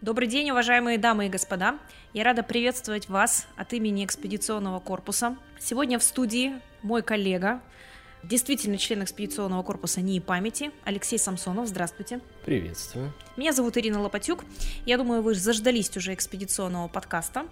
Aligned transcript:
Добрый 0.00 0.26
день, 0.26 0.50
уважаемые 0.50 0.98
дамы 0.98 1.26
и 1.26 1.28
господа. 1.28 1.78
Я 2.12 2.24
рада 2.24 2.42
приветствовать 2.42 3.08
вас 3.08 3.46
от 3.56 3.72
имени 3.74 4.04
экспедиционного 4.04 4.80
корпуса. 4.80 5.36
Сегодня 5.60 6.00
в 6.00 6.02
студии 6.02 6.60
мой 6.82 7.02
коллега, 7.02 7.60
действительно 8.28 8.76
член 8.76 9.02
экспедиционного 9.02 9.62
корпуса 9.62 10.02
НИИ 10.02 10.20
памяти 10.20 10.70
Алексей 10.84 11.18
Самсонов. 11.18 11.66
Здравствуйте. 11.66 12.20
Приветствую. 12.44 13.12
Меня 13.36 13.52
зовут 13.52 13.76
Ирина 13.78 14.00
Лопатюк. 14.02 14.44
Я 14.84 14.98
думаю, 14.98 15.22
вы 15.22 15.34
заждались 15.34 15.96
уже 15.96 16.12
экспедиционного 16.12 16.88
подкаста. 16.88 17.46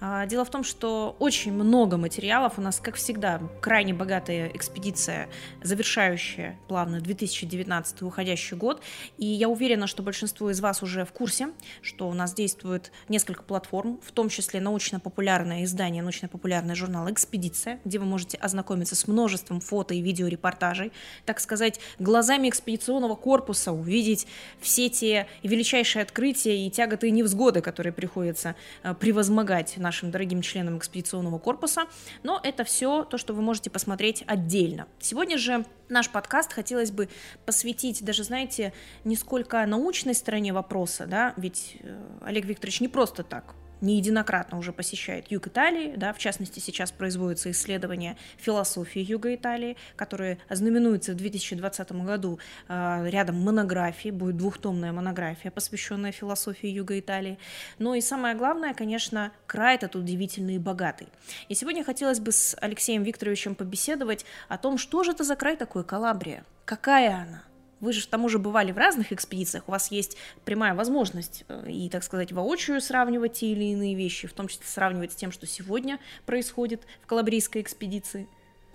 А, 0.00 0.26
дело 0.26 0.44
в 0.44 0.50
том, 0.50 0.62
что 0.62 1.16
очень 1.18 1.52
много 1.52 1.96
материалов. 1.96 2.54
У 2.56 2.60
нас, 2.60 2.78
как 2.78 2.94
всегда, 2.94 3.40
крайне 3.60 3.92
богатая 3.92 4.48
экспедиция, 4.54 5.28
завершающая 5.62 6.58
плавно 6.68 7.00
2019 7.00 8.02
уходящий 8.02 8.56
год. 8.56 8.80
И 9.18 9.26
я 9.26 9.48
уверена, 9.48 9.86
что 9.86 10.02
большинство 10.02 10.50
из 10.50 10.60
вас 10.60 10.82
уже 10.82 11.04
в 11.04 11.12
курсе, 11.12 11.50
что 11.82 12.08
у 12.08 12.14
нас 12.14 12.32
действует 12.32 12.92
несколько 13.08 13.42
платформ, 13.42 14.00
в 14.02 14.12
том 14.12 14.28
числе 14.28 14.60
научно-популярное 14.60 15.64
издание, 15.64 16.02
научно-популярный 16.02 16.76
журнал 16.76 17.10
«Экспедиция», 17.10 17.80
где 17.84 17.98
вы 17.98 18.06
можете 18.06 18.36
ознакомиться 18.38 18.94
с 18.94 19.08
множеством 19.08 19.60
фото 19.60 19.94
и 19.94 20.00
видеорепортажей, 20.08 20.92
так 21.24 21.40
сказать, 21.40 21.80
глазами 21.98 22.48
экспедиционного 22.48 23.14
корпуса 23.14 23.72
увидеть 23.72 24.26
все 24.60 24.88
те 24.88 25.26
величайшие 25.42 26.02
открытия 26.02 26.66
и 26.66 26.70
тяготы 26.70 27.08
и 27.08 27.10
невзгоды, 27.10 27.60
которые 27.60 27.92
приходится 27.92 28.56
э, 28.82 28.94
превозмогать 28.94 29.76
нашим 29.76 30.10
дорогим 30.10 30.42
членам 30.42 30.78
экспедиционного 30.78 31.38
корпуса, 31.38 31.84
но 32.22 32.40
это 32.42 32.64
все 32.64 33.04
то, 33.04 33.18
что 33.18 33.34
вы 33.34 33.42
можете 33.42 33.70
посмотреть 33.70 34.24
отдельно. 34.26 34.86
Сегодня 34.98 35.38
же 35.38 35.64
наш 35.88 36.08
подкаст 36.08 36.52
хотелось 36.52 36.90
бы 36.90 37.08
посвятить 37.44 38.04
даже, 38.04 38.24
знаете, 38.24 38.72
не 39.04 39.16
сколько 39.16 39.64
научной 39.66 40.14
стороне 40.14 40.52
вопроса, 40.52 41.06
да, 41.06 41.34
ведь 41.36 41.76
э, 41.80 41.98
Олег 42.22 42.46
Викторович 42.46 42.80
не 42.80 42.88
просто 42.88 43.22
так 43.22 43.54
неединократно 43.80 44.58
уже 44.58 44.72
посещает 44.72 45.30
юг 45.30 45.46
Италии, 45.46 45.94
да, 45.96 46.12
в 46.12 46.18
частности, 46.18 46.60
сейчас 46.60 46.92
производится 46.92 47.50
исследование 47.50 48.16
философии 48.36 49.00
юга 49.00 49.34
Италии, 49.34 49.76
которое 49.96 50.38
знаменуется 50.50 51.12
в 51.12 51.16
2020 51.16 51.92
году 51.92 52.38
э, 52.68 53.08
рядом 53.08 53.36
монографий, 53.42 54.10
будет 54.10 54.36
двухтомная 54.36 54.92
монография, 54.92 55.50
посвященная 55.50 56.12
философии 56.12 56.68
юга 56.68 56.98
Италии. 56.98 57.38
Но 57.78 57.94
и 57.94 58.00
самое 58.00 58.34
главное, 58.34 58.74
конечно, 58.74 59.32
край 59.46 59.76
этот 59.76 59.96
удивительный 59.96 60.56
и 60.56 60.58
богатый. 60.58 61.08
И 61.48 61.54
сегодня 61.54 61.84
хотелось 61.84 62.20
бы 62.20 62.32
с 62.32 62.56
Алексеем 62.60 63.02
Викторовичем 63.02 63.54
побеседовать 63.54 64.24
о 64.48 64.58
том, 64.58 64.78
что 64.78 65.04
же 65.04 65.12
это 65.12 65.24
за 65.24 65.36
край 65.36 65.56
такой 65.56 65.84
Калабрия, 65.84 66.44
какая 66.64 67.22
она, 67.22 67.42
вы 67.80 67.92
же 67.92 68.06
к 68.06 68.10
тому 68.10 68.28
же 68.28 68.38
бывали 68.38 68.72
в 68.72 68.78
разных 68.78 69.12
экспедициях, 69.12 69.68
у 69.68 69.72
вас 69.72 69.90
есть 69.90 70.16
прямая 70.44 70.74
возможность 70.74 71.44
э, 71.48 71.70
и, 71.70 71.88
так 71.88 72.02
сказать, 72.02 72.32
воочию 72.32 72.80
сравнивать 72.80 73.34
те 73.34 73.52
или 73.52 73.64
иные 73.64 73.94
вещи, 73.94 74.26
в 74.26 74.32
том 74.32 74.48
числе 74.48 74.66
сравнивать 74.66 75.12
с 75.12 75.14
тем, 75.16 75.32
что 75.32 75.46
сегодня 75.46 75.98
происходит 76.26 76.82
в 77.02 77.06
Калабрийской 77.06 77.62
экспедиции. 77.62 78.28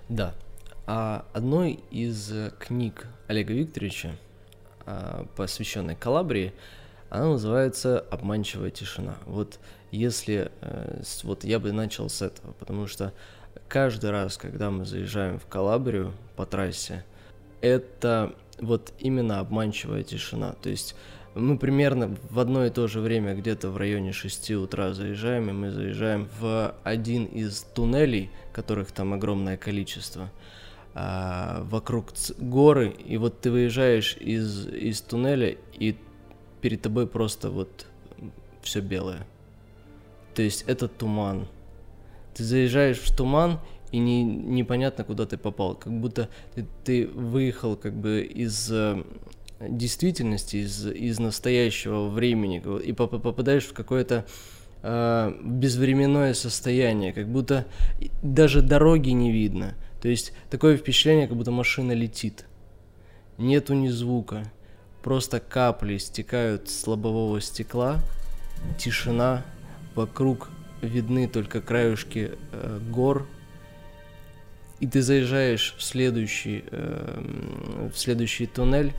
Да. 0.09 0.33
А 0.85 1.25
одной 1.33 1.79
из 1.91 2.31
э, 2.31 2.51
книг 2.59 3.07
Олега 3.27 3.53
Викторовича, 3.53 4.15
а, 4.85 5.25
посвященной 5.35 5.95
Калабрии, 5.95 6.53
она 7.09 7.29
называется 7.29 7.99
«Обманчивая 8.11 8.69
тишина». 8.69 9.15
Вот 9.25 9.59
если... 9.91 10.51
Э, 10.61 11.01
вот 11.23 11.43
я 11.43 11.59
бы 11.59 11.71
начал 11.71 12.09
с 12.09 12.21
этого, 12.21 12.53
потому 12.53 12.87
что 12.87 13.13
каждый 13.67 14.09
раз, 14.09 14.37
когда 14.37 14.71
мы 14.71 14.85
заезжаем 14.85 15.39
в 15.39 15.45
Калабрию 15.45 16.13
по 16.35 16.45
трассе, 16.45 17.05
это 17.61 18.35
вот 18.59 18.93
именно 18.99 19.39
обманчивая 19.39 20.03
тишина. 20.03 20.53
То 20.61 20.69
есть 20.69 20.95
мы 21.35 21.57
примерно 21.57 22.15
в 22.29 22.39
одно 22.39 22.65
и 22.65 22.69
то 22.69 22.87
же 22.87 22.99
время, 22.99 23.33
где-то 23.33 23.69
в 23.69 23.77
районе 23.77 24.13
6 24.13 24.51
утра 24.51 24.93
заезжаем, 24.93 25.49
и 25.49 25.53
мы 25.53 25.71
заезжаем 25.71 26.29
в 26.39 26.75
один 26.83 27.25
из 27.25 27.61
туннелей, 27.61 28.29
которых 28.51 28.91
там 28.91 29.13
огромное 29.13 29.57
количество, 29.57 30.29
а, 30.93 31.63
вокруг 31.63 32.09
горы, 32.37 32.89
и 32.89 33.17
вот 33.17 33.41
ты 33.41 33.49
выезжаешь 33.49 34.15
из, 34.19 34.67
из 34.67 35.01
туннеля, 35.01 35.57
и 35.73 35.97
перед 36.61 36.81
тобой 36.81 37.07
просто 37.07 37.49
вот 37.49 37.87
все 38.61 38.79
белое. 38.79 39.25
То 40.35 40.41
есть 40.41 40.63
это 40.67 40.87
туман. 40.87 41.47
Ты 42.35 42.43
заезжаешь 42.43 42.99
в 42.99 43.15
туман, 43.15 43.59
и 43.93 43.99
не, 43.99 44.23
непонятно, 44.23 45.03
куда 45.03 45.27
ты 45.27 45.37
попал. 45.37 45.75
Как 45.75 45.93
будто 45.93 46.27
ты, 46.55 46.65
ты 46.83 47.07
выехал 47.07 47.77
как 47.77 47.93
бы 47.93 48.21
из 48.23 48.71
э, 48.71 49.03
действительности, 49.59 50.57
из, 50.57 50.87
из 50.87 51.19
настоящего 51.19 52.09
времени, 52.09 52.61
и 52.83 52.91
попадаешь 52.91 53.65
в 53.65 53.73
какое-то 53.73 54.25
э, 54.81 55.33
безвременное 55.43 56.33
состояние, 56.33 57.13
как 57.13 57.29
будто 57.29 57.67
даже 58.23 58.63
дороги 58.63 59.11
не 59.11 59.31
видно. 59.31 59.75
То 60.01 60.07
есть 60.07 60.33
такое 60.49 60.75
впечатление, 60.75 61.27
как 61.27 61.37
будто 61.37 61.51
машина 61.51 61.91
летит. 61.91 62.45
Нету 63.37 63.75
ни 63.75 63.89
звука. 63.89 64.51
Просто 65.03 65.39
капли 65.39 65.99
стекают 65.99 66.67
с 66.67 66.87
лобового 66.87 67.41
стекла, 67.41 67.99
тишина, 68.79 69.45
вокруг 69.93 70.49
видны 70.81 71.27
только 71.27 71.61
краюшки 71.61 72.31
э, 72.51 72.79
гор, 72.89 73.27
и 74.83 74.85
ты 74.85 75.01
заезжаешь 75.01 75.75
в 75.77 75.81
следующий, 75.81 76.65
э, 76.69 77.89
в 77.93 77.97
следующий 77.97 78.47
туннель, 78.47 78.91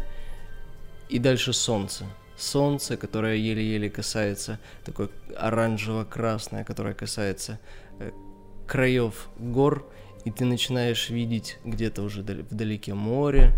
и 1.11 1.19
дальше 1.19 1.53
солнце. 1.53 2.07
Солнце, 2.39 2.97
которое 2.97 3.37
еле-еле 3.37 3.91
касается, 3.91 4.59
такое 4.83 5.11
оранжево-красное, 5.37 6.65
которое 6.65 6.95
касается 6.95 7.61
э, 7.99 8.13
краев 8.67 9.29
гор, 9.39 9.87
и 10.25 10.31
ты 10.31 10.47
начинаешь 10.47 11.11
видеть 11.11 11.59
где-то 11.67 12.01
уже 12.01 12.23
вдалеке 12.23 12.95
море, 12.95 13.51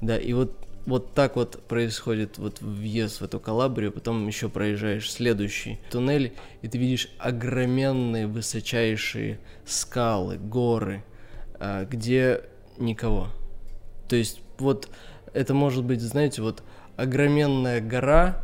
да, 0.00 0.18
и 0.18 0.32
вот 0.32 0.66
вот 0.84 1.14
так 1.14 1.36
вот 1.36 1.62
происходит 1.68 2.38
вот 2.38 2.60
въезд 2.60 3.20
в 3.20 3.24
эту 3.24 3.38
Калабрию, 3.38 3.92
потом 3.92 4.26
еще 4.26 4.48
проезжаешь 4.48 5.12
следующий 5.12 5.78
туннель, 5.92 6.32
и 6.62 6.66
ты 6.66 6.76
видишь 6.76 7.08
огроменные 7.18 8.26
высочайшие 8.26 9.38
скалы, 9.64 10.38
горы, 10.38 11.04
где 11.60 12.42
никого. 12.78 13.28
То 14.08 14.16
есть 14.16 14.40
вот 14.58 14.88
это 15.32 15.54
может 15.54 15.84
быть, 15.84 16.00
знаете, 16.00 16.42
вот 16.42 16.62
огроменная 16.96 17.80
гора, 17.80 18.42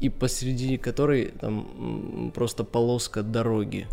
и 0.00 0.08
посреди 0.08 0.76
которой 0.76 1.26
там 1.40 2.32
просто 2.34 2.64
полоска 2.64 3.22
дороги. 3.22 3.86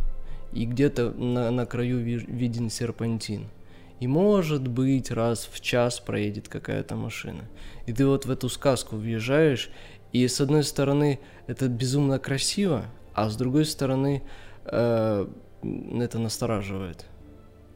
И 0.52 0.66
где-то 0.66 1.12
на, 1.12 1.52
на 1.52 1.66
краю 1.66 2.00
виден 2.00 2.70
серпантин. 2.70 3.48
И 4.00 4.08
может 4.08 4.68
быть 4.68 5.12
раз 5.12 5.48
в 5.50 5.62
час 5.62 6.00
проедет 6.00 6.50
какая-то 6.50 6.96
машина. 6.96 7.44
И 7.86 7.94
ты 7.94 8.06
вот 8.06 8.26
в 8.26 8.32
эту 8.32 8.50
сказку 8.50 8.96
въезжаешь, 8.96 9.70
и 10.12 10.28
с 10.28 10.42
одной 10.42 10.64
стороны 10.64 11.20
это 11.48 11.68
безумно 11.68 12.20
красиво, 12.20 12.86
а 13.14 13.30
с 13.30 13.38
другой 13.38 13.66
стороны 13.66 14.24
э, 14.66 15.28
это 15.62 16.20
настораживает 16.20 17.06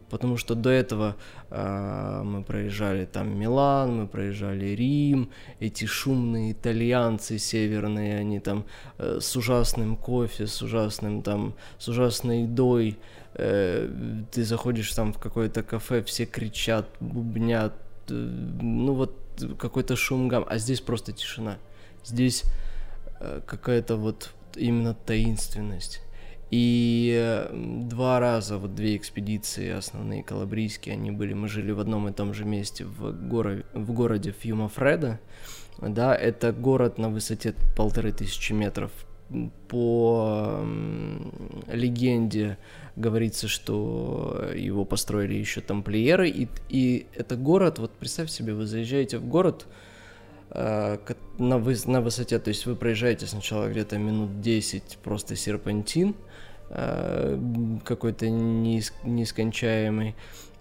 потому 0.09 0.37
что 0.37 0.55
до 0.55 0.69
этого 0.69 1.15
э, 1.49 2.21
мы 2.23 2.43
проезжали 2.43 3.05
там 3.05 3.37
Милан, 3.37 3.95
мы 3.95 4.07
проезжали 4.07 4.67
Рим, 4.67 5.29
эти 5.59 5.85
шумные 5.85 6.51
итальянцы 6.51 7.37
северные, 7.39 8.19
они 8.19 8.39
там 8.39 8.65
э, 8.97 9.19
с 9.21 9.35
ужасным 9.35 9.97
кофе, 9.97 10.47
с 10.47 10.61
ужасным 10.61 11.21
там, 11.21 11.55
с 11.79 11.87
ужасной 11.87 12.43
едой, 12.43 12.97
э, 13.33 13.89
ты 14.31 14.43
заходишь 14.43 14.91
там 14.93 15.13
в 15.13 15.19
какое-то 15.19 15.63
кафе, 15.63 16.03
все 16.03 16.25
кричат, 16.25 16.87
бубнят, 16.99 17.73
э, 18.09 18.13
ну 18.13 18.93
вот 18.93 19.19
какой-то 19.57 19.95
шум 19.95 20.27
гам, 20.27 20.45
а 20.47 20.57
здесь 20.57 20.81
просто 20.81 21.11
тишина, 21.11 21.57
здесь 22.03 22.43
э, 23.19 23.41
какая-то 23.45 23.97
вот 23.97 24.31
именно 24.55 24.93
таинственность. 24.93 26.01
И 26.51 27.47
два 27.51 28.19
раза, 28.19 28.57
вот 28.57 28.75
две 28.75 28.95
экспедиции 28.95 29.71
основные 29.71 30.23
калабрийские, 30.23 30.93
они 30.93 31.11
были, 31.11 31.33
мы 31.33 31.47
жили 31.47 31.71
в 31.71 31.79
одном 31.79 32.07
и 32.07 32.13
том 32.13 32.33
же 32.33 32.45
месте 32.45 32.85
в, 32.85 33.11
горо, 33.27 33.63
в 33.73 33.91
городе 33.91 34.31
Фьюма-Фреда. 34.31 35.19
Да, 35.81 36.15
это 36.15 36.53
город 36.53 36.97
на 36.97 37.09
высоте 37.09 37.55
полторы 37.75 38.11
тысячи 38.11 38.53
метров. 38.53 38.91
По 39.67 40.63
легенде 41.67 42.57
говорится, 42.95 43.47
что 43.47 44.51
его 44.55 44.85
построили 44.85 45.33
еще 45.33 45.61
тамплиеры, 45.61 46.29
и, 46.29 46.47
и 46.69 47.07
это 47.15 47.35
город, 47.35 47.79
вот 47.79 47.91
представь 47.91 48.29
себе, 48.29 48.53
вы 48.53 48.67
заезжаете 48.67 49.17
в 49.17 49.27
город, 49.27 49.65
э, 50.51 50.97
на, 51.39 51.57
выс 51.57 51.87
на 51.87 52.01
высоте, 52.01 52.37
то 52.37 52.49
есть 52.49 52.67
вы 52.67 52.75
проезжаете 52.75 53.25
сначала 53.25 53.67
где-то 53.67 53.97
минут 53.97 54.41
10 54.41 54.99
просто 55.03 55.35
серпантин, 55.35 56.15
какой-то 56.69 58.29
неискончаемый. 58.29 60.15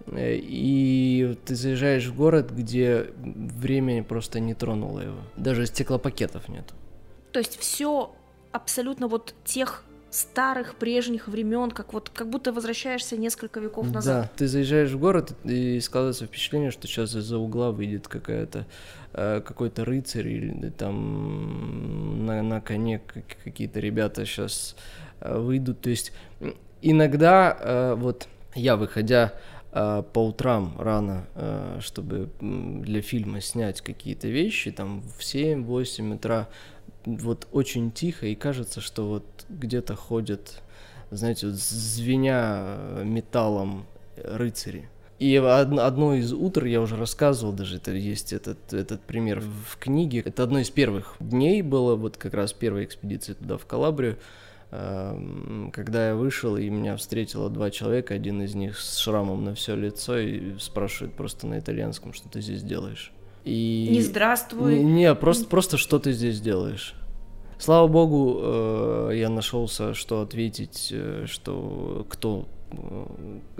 Э, 0.07 0.35
и 0.35 1.37
ты 1.45 1.55
заезжаешь 1.55 2.05
в 2.05 2.15
город, 2.15 2.51
где 2.51 3.07
время 3.17 4.03
просто 4.03 4.39
не 4.39 4.53
тронуло 4.53 5.01
его. 5.01 5.19
Даже 5.35 5.65
стеклопакетов 5.65 6.47
нет. 6.49 6.73
То 7.31 7.39
есть 7.39 7.57
все 7.59 8.13
абсолютно 8.51 9.07
вот 9.07 9.33
тех 9.43 9.83
старых 10.11 10.75
прежних 10.75 11.27
времен, 11.27 11.71
как 11.71 11.91
вот 11.91 12.09
как 12.09 12.29
будто 12.29 12.53
возвращаешься 12.53 13.17
несколько 13.17 13.59
веков 13.59 13.91
назад. 13.91 14.23
Да, 14.23 14.31
ты 14.37 14.47
заезжаешь 14.47 14.91
в 14.91 14.99
город 14.99 15.35
и 15.43 15.81
складывается 15.81 16.25
впечатление, 16.25 16.71
что 16.71 16.87
сейчас 16.87 17.15
из-за 17.15 17.37
угла 17.37 17.71
выйдет 17.71 18.07
какая-то 18.07 18.65
э, 19.11 19.41
какой-то 19.45 19.83
рыцарь 19.83 20.27
или 20.27 20.69
там 20.69 22.25
на, 22.25 22.41
на 22.41 22.61
коне 22.61 23.01
какие-то 23.43 23.81
ребята 23.81 24.25
сейчас 24.25 24.77
э, 24.77 25.04
выйдут. 25.21 25.81
То 25.81 25.89
есть 25.89 26.11
иногда 26.81 27.57
э, 27.59 27.95
вот 27.95 28.27
я 28.55 28.77
выходя 28.77 29.33
э, 29.71 30.03
по 30.13 30.19
утрам 30.19 30.75
рано, 30.79 31.25
э, 31.35 31.79
чтобы 31.81 32.29
для 32.39 33.01
фильма 33.01 33.41
снять 33.41 33.81
какие-то 33.81 34.27
вещи, 34.27 34.71
там 34.71 35.01
в 35.01 35.21
7-8 35.21 36.15
утра, 36.15 36.47
вот 37.05 37.47
очень 37.51 37.91
тихо, 37.91 38.27
и 38.27 38.35
кажется, 38.35 38.81
что 38.81 39.07
вот 39.07 39.45
где-то 39.49 39.95
ходят, 39.95 40.61
знаете, 41.11 41.47
вот 41.47 41.55
звеня 41.55 42.63
э, 42.65 43.03
металлом 43.03 43.85
рыцари. 44.17 44.89
И 45.17 45.37
одно 45.37 46.15
из 46.15 46.33
утр, 46.33 46.65
я 46.65 46.81
уже 46.81 46.97
рассказывал, 46.97 47.53
даже 47.53 47.77
это 47.77 47.91
есть 47.91 48.33
этот, 48.33 48.73
этот 48.73 48.99
пример 49.01 49.39
в 49.39 49.77
книге. 49.77 50.21
Это 50.25 50.43
одно 50.43 50.59
из 50.59 50.69
первых 50.69 51.15
дней 51.21 51.61
было, 51.61 51.95
вот 51.95 52.17
как 52.17 52.33
раз 52.33 52.51
первая 52.51 52.83
экспедиция 52.83 53.35
туда, 53.35 53.57
в 53.57 53.65
Калабрию, 53.65 54.17
когда 54.69 56.09
я 56.09 56.15
вышел, 56.15 56.57
и 56.57 56.69
меня 56.69 56.97
встретило 56.97 57.49
два 57.49 57.71
человека, 57.71 58.13
один 58.13 58.41
из 58.41 58.55
них 58.55 58.77
с 58.77 58.97
шрамом 58.97 59.43
на 59.43 59.55
все 59.55 59.75
лицо, 59.75 60.17
и 60.17 60.57
спрашивает 60.59 61.13
просто 61.13 61.47
на 61.47 61.59
итальянском, 61.59 62.13
что 62.13 62.27
ты 62.29 62.41
здесь 62.41 62.61
делаешь. 62.61 63.11
И... 63.45 63.87
Не 63.91 64.01
здравствуй. 64.01 64.79
Не, 64.83 65.13
просто, 65.13 65.45
просто 65.45 65.77
что 65.77 65.99
ты 65.99 66.11
здесь 66.11 66.41
делаешь. 66.41 66.95
Слава 67.57 67.87
богу, 67.87 68.39
э, 68.41 69.11
я 69.15 69.29
нашелся, 69.29 69.93
что 69.93 70.21
ответить, 70.21 70.89
э, 70.91 71.25
что 71.27 72.05
кто 72.09 72.47
э, 72.71 73.05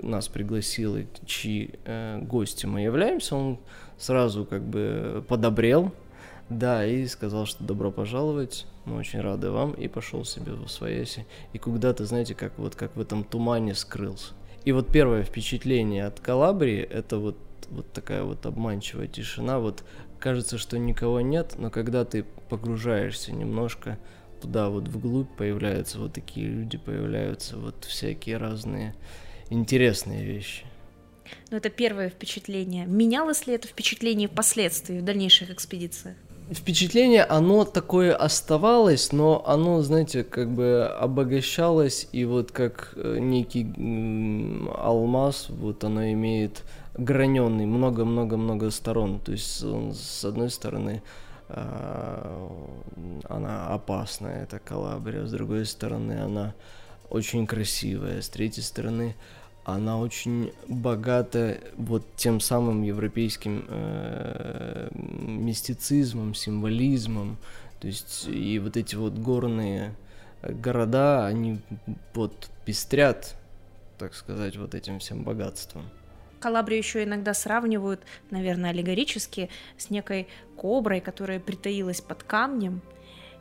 нас 0.00 0.28
пригласил 0.28 0.96
и 0.96 1.06
чьи 1.24 1.70
гости 2.22 2.66
мы 2.66 2.82
являемся, 2.82 3.36
он 3.36 3.58
сразу 3.96 4.44
как 4.44 4.62
бы 4.62 5.24
подобрел, 5.28 5.92
да, 6.48 6.86
и 6.86 7.06
сказал, 7.06 7.46
что 7.46 7.64
добро 7.64 7.90
пожаловать, 7.90 8.66
мы 8.84 8.96
очень 8.96 9.20
рады 9.20 9.50
вам, 9.50 9.72
и 9.72 9.88
пошел 9.88 10.24
себе 10.24 10.52
в 10.52 10.68
свояси. 10.68 11.26
И 11.52 11.58
куда-то, 11.58 12.04
знаете, 12.06 12.34
как 12.34 12.58
вот 12.58 12.76
как 12.76 12.96
в 12.96 13.00
этом 13.00 13.24
тумане 13.24 13.74
скрылся. 13.74 14.32
И 14.64 14.72
вот 14.72 14.88
первое 14.88 15.22
впечатление 15.22 16.06
от 16.06 16.20
Калабрии, 16.20 16.80
это 16.80 17.18
вот 17.18 17.36
вот 17.70 17.92
такая 17.92 18.22
вот 18.22 18.46
обманчивая 18.46 19.08
тишина, 19.08 19.58
вот 19.58 19.82
кажется, 20.18 20.58
что 20.58 20.78
никого 20.78 21.20
нет, 21.20 21.54
но 21.58 21.70
когда 21.70 22.04
ты 22.04 22.24
погружаешься 22.48 23.32
немножко 23.32 23.98
туда 24.40 24.68
вот 24.68 24.88
вглубь, 24.88 25.28
появляются 25.36 25.98
вот 25.98 26.12
такие 26.12 26.46
люди, 26.46 26.78
появляются 26.78 27.56
вот 27.56 27.84
всякие 27.84 28.36
разные 28.36 28.94
интересные 29.50 30.24
вещи. 30.24 30.64
Но 31.50 31.56
это 31.56 31.70
первое 31.70 32.08
впечатление. 32.08 32.86
Менялось 32.86 33.46
ли 33.46 33.54
это 33.54 33.66
впечатление 33.66 34.28
впоследствии, 34.28 35.00
в 35.00 35.04
дальнейших 35.04 35.50
экспедициях? 35.50 36.16
Впечатление, 36.48 37.24
оно 37.24 37.64
такое 37.64 38.14
оставалось, 38.14 39.10
но 39.10 39.42
оно, 39.46 39.82
знаете, 39.82 40.22
как 40.22 40.48
бы 40.52 40.86
обогащалось, 40.86 42.08
и 42.12 42.24
вот 42.24 42.52
как 42.52 42.92
э, 42.94 43.18
некий 43.18 43.66
алмаз, 44.78 45.46
вот 45.48 45.82
оно 45.82 46.08
имеет 46.12 46.62
граненый, 46.94 47.66
много-много-много 47.66 48.70
сторон. 48.70 49.18
То 49.18 49.32
есть 49.32 49.64
он, 49.64 49.92
с 49.92 50.24
одной 50.24 50.50
стороны 50.50 51.02
а, 51.48 52.48
она 53.28 53.68
опасная, 53.68 54.44
это 54.44 54.58
Калабрия, 54.58 55.26
с 55.26 55.32
другой 55.32 55.66
стороны 55.66 56.20
она 56.20 56.54
очень 57.10 57.46
красивая, 57.46 58.20
с 58.20 58.28
третьей 58.28 58.62
стороны 58.62 59.14
она 59.74 59.98
очень 59.98 60.52
богата 60.68 61.58
вот 61.76 62.06
тем 62.14 62.38
самым 62.38 62.82
европейским 62.82 63.64
э, 63.68 64.88
мистицизмом, 64.92 66.34
символизмом, 66.34 67.36
то 67.80 67.88
есть 67.88 68.28
и 68.28 68.60
вот 68.60 68.76
эти 68.76 68.94
вот 68.94 69.14
горные 69.14 69.96
города, 70.40 71.26
они 71.26 71.58
вот 72.14 72.48
пестрят, 72.64 73.34
так 73.98 74.14
сказать, 74.14 74.56
вот 74.56 74.76
этим 74.76 75.00
всем 75.00 75.24
богатством. 75.24 75.82
Калабрию 76.38 76.78
еще 76.78 77.02
иногда 77.02 77.34
сравнивают, 77.34 78.02
наверное, 78.30 78.70
аллегорически 78.70 79.50
с 79.76 79.90
некой 79.90 80.28
коброй, 80.56 81.00
которая 81.00 81.40
притаилась 81.40 82.00
под 82.00 82.22
камнем. 82.22 82.82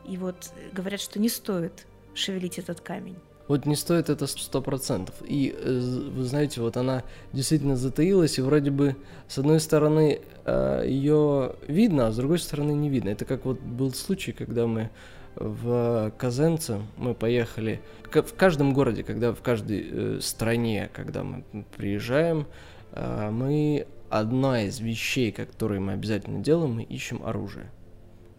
И 0.07 0.17
вот 0.17 0.51
говорят, 0.73 1.01
что 1.01 1.19
не 1.19 1.29
стоит 1.29 1.85
шевелить 2.15 2.57
этот 2.57 2.81
камень. 2.81 3.17
Вот 3.47 3.65
не 3.65 3.75
стоит 3.75 4.09
это 4.09 4.25
сто 4.27 4.61
процентов. 4.61 5.15
И 5.23 5.55
э, 5.55 5.79
вы 5.79 6.23
знаете, 6.23 6.61
вот 6.61 6.77
она 6.77 7.03
действительно 7.31 7.75
затаилась, 7.75 8.39
и 8.39 8.41
вроде 8.41 8.71
бы 8.71 8.95
с 9.27 9.37
одной 9.37 9.59
стороны 9.59 10.21
э, 10.45 10.83
ее 10.87 11.55
видно, 11.67 12.07
а 12.07 12.11
с 12.11 12.17
другой 12.17 12.39
стороны 12.39 12.71
не 12.71 12.89
видно. 12.89 13.09
Это 13.09 13.25
как 13.25 13.45
вот 13.45 13.59
был 13.59 13.93
случай, 13.93 14.31
когда 14.31 14.65
мы 14.65 14.89
в 15.35 16.13
Казенце 16.17 16.79
мы 16.95 17.13
поехали 17.13 17.81
в 18.09 18.33
каждом 18.35 18.73
городе, 18.73 19.03
когда 19.03 19.33
в 19.33 19.41
каждой 19.41 19.85
э, 19.91 20.19
стране, 20.21 20.89
когда 20.93 21.23
мы 21.23 21.43
приезжаем, 21.75 22.47
мы 22.93 23.87
одна 24.09 24.63
из 24.63 24.79
вещей, 24.79 25.33
которые 25.33 25.81
мы 25.81 25.91
обязательно 25.91 26.39
делаем, 26.39 26.75
мы 26.75 26.83
ищем 26.83 27.21
оружие, 27.25 27.69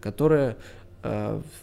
которое 0.00 0.56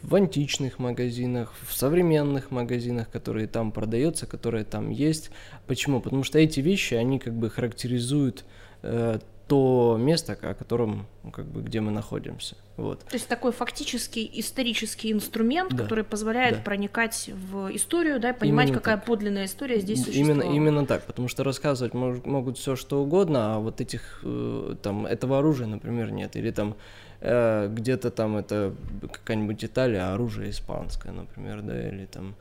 в 0.01 0.15
античных 0.15 0.79
магазинах, 0.79 1.53
в 1.67 1.73
современных 1.73 2.51
магазинах, 2.51 3.09
которые 3.09 3.47
там 3.47 3.71
продаются, 3.71 4.25
которые 4.25 4.63
там 4.65 4.89
есть. 4.89 5.31
Почему? 5.67 6.01
Потому 6.01 6.23
что 6.23 6.39
эти 6.39 6.59
вещи, 6.59 6.93
они 6.93 7.19
как 7.19 7.33
бы 7.33 7.49
характеризуют 7.49 8.45
э, 8.81 9.19
то 9.47 9.97
место, 9.99 10.37
о 10.41 10.53
котором, 10.53 11.05
ну, 11.23 11.31
как 11.31 11.45
бы, 11.45 11.61
где 11.61 11.81
мы 11.81 11.91
находимся. 11.91 12.55
Вот. 12.77 13.01
То 13.01 13.15
есть 13.15 13.27
такой 13.27 13.51
фактический 13.51 14.29
исторический 14.35 15.11
инструмент, 15.11 15.73
да. 15.73 15.83
который 15.83 16.03
позволяет 16.03 16.57
да. 16.57 16.61
проникать 16.63 17.29
в 17.33 17.75
историю, 17.75 18.19
да, 18.19 18.29
и 18.29 18.33
понимать, 18.33 18.67
именно 18.69 18.79
какая 18.79 18.95
так. 18.95 19.05
подлинная 19.05 19.45
история 19.45 19.79
здесь 19.79 20.03
существует. 20.03 20.27
Именно, 20.27 20.55
именно 20.55 20.85
так, 20.85 21.03
потому 21.05 21.27
что 21.27 21.43
рассказывать 21.43 21.93
мож, 21.93 22.17
могут 22.23 22.57
все 22.57 22.75
что 22.75 23.03
угодно, 23.03 23.55
а 23.55 23.59
вот 23.59 23.81
этих, 23.81 24.21
э, 24.23 24.75
там, 24.81 25.05
этого 25.05 25.39
оружия, 25.39 25.67
например, 25.67 26.11
нет, 26.11 26.35
или 26.35 26.49
там 26.49 26.75
э, 27.23 27.69
где-то 27.69 28.11
там 28.11 28.37
это 28.37 28.75
какая-нибудь 29.01 29.63
Италия, 29.63 30.01
а 30.01 30.13
оружие 30.13 30.49
испанское, 30.49 31.13
например, 31.13 31.61
да, 31.61 31.89
или 31.89 32.05
там 32.05 32.35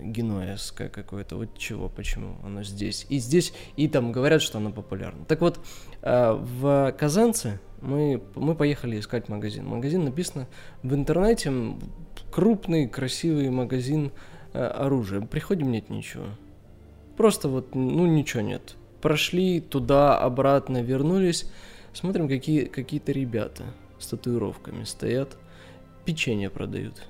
генуэзское 0.00 0.88
какое-то, 0.88 1.36
вот 1.36 1.58
чего, 1.58 1.88
почему 1.88 2.36
оно 2.44 2.62
здесь. 2.62 3.06
И 3.08 3.18
здесь, 3.18 3.52
и 3.76 3.88
там 3.88 4.12
говорят, 4.12 4.40
что 4.40 4.58
оно 4.58 4.70
популярно. 4.70 5.24
Так 5.24 5.40
вот, 5.40 5.58
э, 6.02 6.32
в 6.32 6.94
Казанце 6.98 7.58
мы, 7.80 8.22
мы 8.36 8.54
поехали 8.54 8.98
искать 8.98 9.28
магазин. 9.28 9.66
Магазин 9.66 10.04
написано 10.04 10.46
в 10.82 10.94
интернете, 10.94 11.52
крупный, 12.30 12.88
красивый 12.88 13.50
магазин 13.50 14.12
э, 14.52 14.64
оружия. 14.64 15.20
Приходим, 15.20 15.72
нет 15.72 15.90
ничего. 15.90 16.26
Просто 17.16 17.48
вот, 17.48 17.74
ну, 17.74 18.06
ничего 18.06 18.42
нет. 18.42 18.76
Прошли 19.00 19.60
туда, 19.60 20.16
обратно, 20.18 20.80
вернулись. 20.80 21.50
Смотрим, 21.92 22.28
какие, 22.28 22.66
какие-то 22.66 23.12
ребята 23.12 23.64
с 24.02 24.06
татуировками 24.08 24.84
стоят, 24.84 25.36
печенье 26.04 26.50
продают 26.50 27.02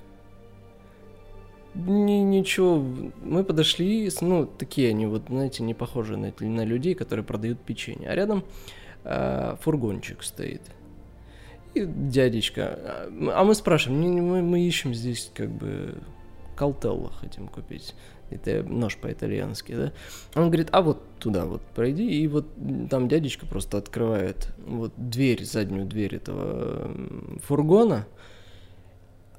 ни, 1.75 2.13
ничего, 2.13 2.85
мы 3.23 3.43
подошли, 3.43 4.09
ну, 4.21 4.45
такие 4.45 4.89
они 4.89 5.05
вот, 5.05 5.23
знаете, 5.27 5.63
не 5.63 5.73
похожи 5.73 6.17
на, 6.17 6.33
на 6.39 6.63
людей, 6.63 6.93
которые 6.93 7.25
продают 7.25 7.59
печенье. 7.59 8.09
А 8.09 8.15
рядом 8.15 8.43
э, 9.03 9.55
фургончик 9.61 10.23
стоит. 10.23 10.61
И 11.73 11.85
дядечка, 11.85 13.07
а 13.09 13.43
мы 13.43 13.55
спрашиваем, 13.55 14.01
мы, 14.01 14.43
мы 14.43 14.61
ищем 14.61 14.93
здесь 14.93 15.31
как 15.33 15.49
бы 15.49 15.95
калтелло 16.55 17.11
хотим 17.11 17.47
купить. 17.47 17.95
Это 18.33 18.63
нож 18.63 18.97
по-итальянски, 18.97 19.73
да? 19.73 19.93
Он 20.35 20.47
говорит, 20.47 20.69
а 20.71 20.81
вот 20.81 21.01
туда 21.19 21.45
вот 21.45 21.61
пройди, 21.75 22.21
и 22.21 22.27
вот 22.27 22.45
там 22.89 23.07
дядечка 23.07 23.45
просто 23.45 23.77
открывает 23.77 24.53
вот 24.65 24.93
дверь, 24.97 25.43
заднюю 25.43 25.85
дверь 25.85 26.15
этого 26.15 26.91
фургона, 27.43 28.07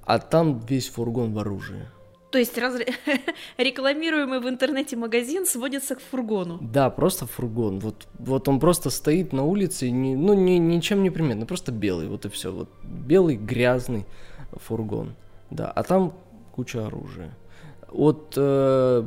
а 0.05 0.19
там 0.19 0.61
весь 0.67 0.89
фургон 0.89 1.33
в 1.33 1.39
оружии. 1.39 1.87
То 2.35 2.39
есть 2.39 2.59
раз... 2.59 2.75
рекламируемый 3.59 4.41
в 4.41 4.49
интернете 4.49 4.97
магазин 4.97 5.47
сводится 5.47 5.95
к 5.95 6.01
фургону. 6.01 6.59
Да, 6.61 6.91
просто 6.91 7.27
фургон. 7.27 7.79
Вот, 7.79 8.09
вот 8.19 8.49
он 8.49 8.59
просто 8.59 8.91
стоит 8.91 9.33
на 9.33 9.45
улице, 9.45 9.89
не, 9.91 10.17
ну, 10.17 10.35
ни, 10.35 10.55
ничем 10.55 11.05
не 11.05 11.11
приметно, 11.11 11.47
просто 11.47 11.71
белый, 11.71 12.09
вот 12.09 12.25
и 12.27 12.29
все. 12.29 12.51
Вот 12.51 12.69
белый 12.83 13.37
грязный 13.37 14.05
фургон. 14.51 15.15
Да, 15.51 15.71
а 15.71 15.85
там 15.85 16.13
куча 16.51 16.85
оружия. 16.85 17.37
От 17.95 18.35
э, 18.37 19.07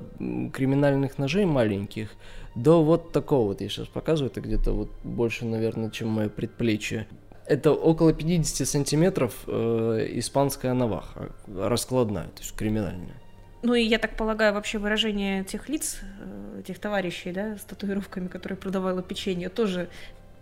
криминальных 0.53 1.17
ножей 1.17 1.45
маленьких 1.45 2.09
до 2.55 2.83
вот 2.83 3.11
такого 3.11 3.47
вот 3.47 3.61
я 3.61 3.69
сейчас 3.69 3.87
показываю, 3.87 4.31
это 4.31 4.41
где-то 4.41 4.71
вот 4.71 4.89
больше, 5.03 5.45
наверное, 5.45 5.91
чем 5.91 6.09
мое 6.09 6.29
предплечье. 6.29 7.07
Это 7.45 7.71
около 7.71 8.13
50 8.13 8.67
сантиметров 8.67 9.43
э, 9.47 10.07
испанская 10.15 10.73
наваха, 10.73 11.29
раскладная, 11.47 12.25
то 12.25 12.41
есть 12.41 12.55
криминальная. 12.55 13.15
Ну 13.63 13.73
и 13.73 13.83
я 13.83 13.99
так 13.99 14.15
полагаю, 14.15 14.53
вообще 14.53 14.77
выражение 14.77 15.43
тех 15.43 15.69
лиц, 15.69 15.99
э, 16.21 16.61
тех 16.65 16.79
товарищей, 16.79 17.31
да, 17.31 17.57
с 17.57 17.63
татуировками, 17.63 18.27
которые 18.27 18.57
продавали 18.57 19.01
печенье, 19.01 19.49
тоже 19.49 19.89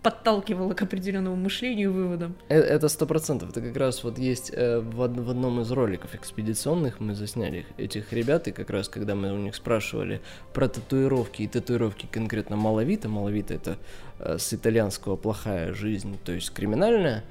подталкивало 0.06 0.72
к 0.74 0.82
определенному 0.82 1.34
мышлению 1.34 1.90
и 1.90 1.92
выводам. 1.92 2.36
Э, 2.48 2.60
это 2.60 2.88
сто 2.88 3.06
процентов. 3.06 3.50
Это 3.50 3.60
как 3.60 3.76
раз 3.76 4.04
вот 4.04 4.18
есть 4.18 4.52
э, 4.54 4.78
в, 4.78 5.02
одном 5.02 5.60
из 5.60 5.72
роликов 5.72 6.14
экспедиционных 6.14 7.00
мы 7.00 7.16
засняли 7.16 7.66
этих 7.76 8.12
ребят, 8.12 8.46
и 8.46 8.52
как 8.52 8.70
раз 8.70 8.88
когда 8.88 9.16
мы 9.16 9.32
у 9.32 9.36
них 9.36 9.56
спрашивали 9.56 10.20
про 10.54 10.68
татуировки 10.68 11.42
и 11.42 11.48
татуировки 11.48 12.06
конкретно 12.06 12.54
маловито, 12.54 13.08
маловито 13.08 13.54
это 13.54 13.78
э, 14.20 14.38
с 14.38 14.54
итальянского 14.54 15.16
плохая 15.16 15.74
жизнь, 15.74 16.16
то 16.24 16.30
есть 16.30 16.52
криминальная, 16.52 17.24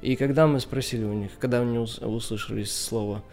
и 0.00 0.14
когда 0.14 0.46
мы 0.46 0.60
спросили 0.60 1.02
у 1.02 1.14
них, 1.14 1.32
когда 1.40 1.62
они 1.62 1.78
услышали 1.78 2.62
слово 2.62 3.24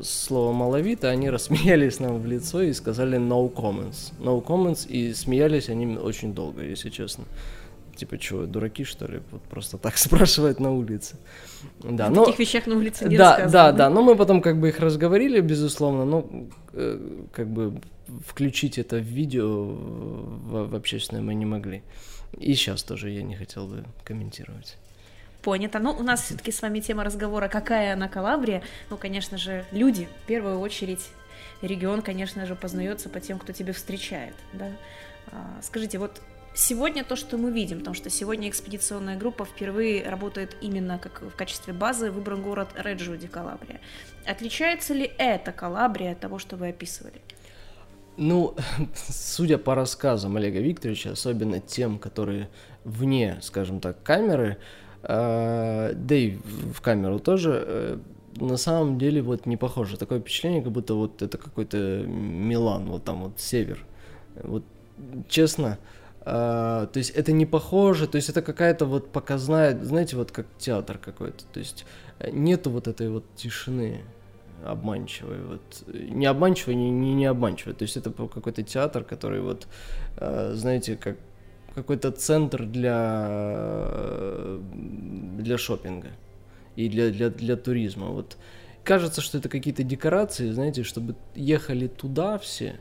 слово 0.00 0.52
маловито, 0.52 1.08
они 1.08 1.30
рассмеялись 1.30 2.00
нам 2.00 2.20
в 2.20 2.26
лицо 2.26 2.62
и 2.62 2.72
сказали 2.72 3.16
no 3.16 3.52
comments. 3.52 4.12
No 4.18 4.44
comments, 4.44 4.88
и 4.88 5.14
смеялись 5.14 5.68
они 5.68 5.96
очень 5.96 6.34
долго, 6.34 6.64
если 6.64 6.90
честно 6.90 7.24
типа, 8.02 8.20
что, 8.20 8.46
дураки, 8.46 8.84
что 8.84 9.06
ли, 9.06 9.20
вот 9.30 9.42
просто 9.42 9.78
так 9.78 9.96
спрашивают 10.06 10.60
на 10.60 10.72
улице. 10.72 11.16
Да, 11.82 12.10
но... 12.10 12.24
таких 12.24 12.40
вещах 12.40 12.66
на 12.66 12.76
улице 12.76 13.08
не 13.08 13.16
Да, 13.16 13.48
да, 13.48 13.72
да, 13.72 13.90
но 13.90 14.02
мы 14.02 14.16
потом 14.16 14.42
как 14.42 14.58
бы 14.58 14.68
их 14.68 14.80
разговорили, 14.80 15.40
безусловно, 15.40 16.04
но 16.04 16.28
э, 16.72 16.98
как 17.32 17.48
бы 17.48 17.80
включить 18.26 18.78
это 18.78 18.96
в 18.96 19.04
видео 19.04 19.46
в, 19.46 20.70
в 20.70 20.74
общественное 20.74 21.22
мы 21.22 21.34
не 21.34 21.46
могли. 21.46 21.82
И 22.40 22.54
сейчас 22.54 22.82
тоже 22.82 23.10
я 23.10 23.22
не 23.22 23.36
хотел 23.36 23.66
бы 23.66 23.84
комментировать. 24.04 24.76
Понято. 25.42 25.78
Ну, 25.78 25.90
у 25.92 26.02
нас 26.02 26.22
все-таки 26.22 26.50
с 26.50 26.62
вами 26.62 26.80
тема 26.80 27.04
разговора, 27.04 27.48
какая 27.48 27.92
она 27.92 28.08
Калабрия. 28.08 28.62
Ну, 28.90 28.96
конечно 28.96 29.38
же, 29.38 29.64
люди, 29.72 30.08
в 30.24 30.26
первую 30.26 30.58
очередь, 30.58 31.08
регион, 31.62 32.02
конечно 32.02 32.46
же, 32.46 32.54
познается 32.54 33.08
по 33.08 33.20
тем, 33.20 33.38
кто 33.38 33.52
тебя 33.52 33.72
встречает, 33.72 34.34
да. 34.52 34.70
А, 35.32 35.60
скажите, 35.62 35.98
вот 35.98 36.20
Сегодня 36.54 37.02
то, 37.02 37.16
что 37.16 37.38
мы 37.38 37.50
видим, 37.50 37.78
потому 37.78 37.94
что 37.94 38.10
сегодня 38.10 38.50
экспедиционная 38.50 39.16
группа 39.16 39.46
впервые 39.46 40.06
работает 40.06 40.54
именно 40.60 40.98
как 40.98 41.22
в 41.22 41.34
качестве 41.34 41.72
базы, 41.72 42.10
выбран 42.10 42.42
город 42.42 42.68
Реджио 42.76 43.14
ди 43.16 43.26
Калабрия. 43.26 43.80
Отличается 44.26 44.92
ли 44.92 45.10
это 45.16 45.50
Калабрия 45.52 46.12
от 46.12 46.20
того, 46.20 46.38
что 46.38 46.56
вы 46.56 46.68
описывали? 46.68 47.22
Ну, 48.18 48.54
судя 49.08 49.56
по 49.56 49.74
рассказам 49.74 50.36
Олега 50.36 50.60
Викторовича, 50.60 51.12
особенно 51.12 51.58
тем, 51.58 51.98
которые 51.98 52.50
вне, 52.84 53.38
скажем 53.40 53.80
так, 53.80 54.02
камеры, 54.02 54.58
э, 55.02 55.92
да 55.94 56.14
и 56.14 56.36
в 56.36 56.82
камеру 56.82 57.18
тоже, 57.18 57.64
э, 57.66 57.98
на 58.36 58.58
самом 58.58 58.98
деле 58.98 59.22
вот 59.22 59.46
не 59.46 59.56
похоже. 59.56 59.96
Такое 59.96 60.20
впечатление, 60.20 60.62
как 60.62 60.72
будто 60.72 60.92
вот 60.94 61.22
это 61.22 61.38
какой-то 61.38 62.04
Милан, 62.06 62.90
вот 62.90 63.04
там 63.04 63.22
вот 63.22 63.40
север. 63.40 63.86
Вот 64.42 64.64
честно, 65.28 65.78
Uh, 66.24 66.86
то 66.86 66.98
есть 66.98 67.10
это 67.10 67.32
не 67.32 67.46
похоже, 67.46 68.06
то 68.06 68.14
есть 68.14 68.28
это 68.28 68.42
какая-то 68.42 68.86
вот 68.86 69.10
показная, 69.10 69.76
знаете, 69.82 70.16
вот 70.16 70.30
как 70.30 70.46
театр 70.56 70.96
какой-то, 70.98 71.44
то 71.52 71.58
есть 71.58 71.84
э, 72.20 72.30
нету 72.30 72.70
вот 72.70 72.86
этой 72.86 73.08
вот 73.08 73.24
тишины 73.34 74.02
обманчивой, 74.64 75.42
вот 75.42 75.84
не 75.88 76.26
обманчивой, 76.26 76.76
не, 76.76 76.90
не, 76.90 77.14
не 77.14 77.26
обманчивой, 77.26 77.74
то 77.74 77.82
есть 77.82 77.96
это 77.96 78.12
какой-то 78.12 78.62
театр, 78.62 79.02
который 79.02 79.40
вот, 79.40 79.66
uh, 80.18 80.54
знаете, 80.54 80.94
как 80.94 81.16
какой-то 81.74 82.12
центр 82.12 82.66
для 82.66 84.58
для 84.72 85.58
шопинга 85.58 86.10
и 86.76 86.88
для 86.88 87.10
для 87.10 87.30
для 87.30 87.56
туризма, 87.56 88.06
вот. 88.06 88.36
Кажется, 88.84 89.20
что 89.20 89.38
это 89.38 89.48
какие-то 89.48 89.84
декорации, 89.84 90.50
знаете, 90.50 90.82
чтобы 90.82 91.14
ехали 91.34 91.86
туда 91.86 92.36
все, 92.38 92.80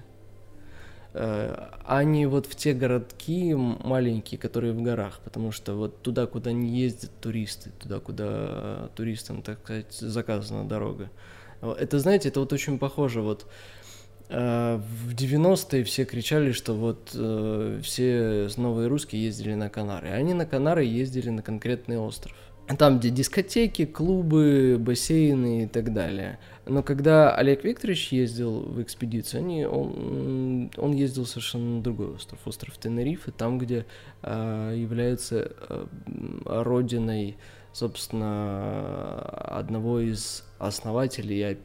а 1.14 2.04
не 2.04 2.26
вот 2.26 2.46
в 2.46 2.56
те 2.56 2.74
городки 2.74 3.54
маленькие, 3.54 4.40
которые 4.40 4.74
в 4.74 4.82
горах, 4.82 5.20
потому 5.24 5.52
что 5.52 5.74
вот 5.74 6.02
туда, 6.02 6.26
куда 6.26 6.54
не 6.54 6.80
ездят 6.80 7.12
туристы, 7.20 7.72
туда, 7.80 8.00
куда 8.00 8.90
туристам, 8.96 9.42
так 9.42 9.60
сказать, 9.60 9.94
заказана 9.94 10.68
дорога. 10.68 11.10
Это, 11.62 12.00
знаете, 12.00 12.30
это 12.30 12.40
вот 12.40 12.54
очень 12.54 12.80
похоже, 12.80 13.22
вот 13.22 13.46
э, 14.30 14.80
в 15.06 15.14
90-е 15.14 15.84
все 15.84 16.06
кричали, 16.06 16.54
что 16.54 16.74
вот 16.74 17.12
э, 17.14 17.80
все 17.84 18.50
новые 18.58 18.88
русские 18.88 19.26
ездили 19.26 19.54
на 19.54 19.70
Канары, 19.70 20.10
а 20.10 20.16
они 20.16 20.34
на 20.34 20.46
Канары 20.46 20.86
ездили 20.86 21.30
на 21.30 21.42
конкретный 21.42 21.98
остров 21.98 22.36
там, 22.76 23.00
где 23.00 23.10
дискотеки, 23.10 23.86
клубы, 23.86 24.78
бассейны 24.80 25.64
и 25.64 25.68
так 25.68 25.94
далее. 25.94 26.40
Но 26.66 26.84
когда 26.84 27.34
Олег 27.36 27.64
Викторович 27.64 28.12
ездил 28.12 28.62
в 28.62 28.82
экспедицию, 28.82 29.42
они, 29.42 29.66
он, 29.66 30.72
он 30.78 30.94
ездил 30.94 31.26
совершенно 31.26 31.78
на 31.78 31.82
другой 31.82 32.16
остров, 32.16 32.40
остров 32.46 32.78
Тенерифе, 32.78 33.32
там, 33.32 33.58
где 33.58 33.86
э, 34.22 34.76
является 34.78 35.52
э, 35.70 35.86
родиной, 36.46 37.38
собственно, 37.74 39.22
одного 39.60 40.00
из 40.00 40.44
основателей, 40.60 41.58